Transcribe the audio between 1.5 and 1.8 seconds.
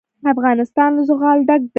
دی.